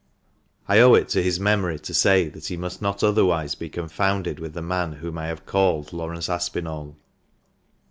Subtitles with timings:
[0.67, 4.39] I owe it to his memory to say that he must not otherwise be confounded
[4.39, 6.97] with the man whom I have called Laurence Aspinall.